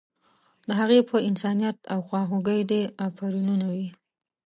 [0.67, 3.87] د هغې په انسانیت او خواخوږۍ دې افرینونه وي.